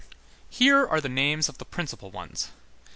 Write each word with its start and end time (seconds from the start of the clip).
Here 0.49 0.83
are 0.83 0.99
the 0.99 1.09
names 1.09 1.47
of 1.47 1.59
the 1.59 1.63
principal 1.63 2.09
ones. 2.09 2.47